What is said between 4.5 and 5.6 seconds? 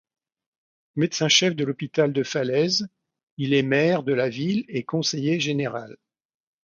et conseiller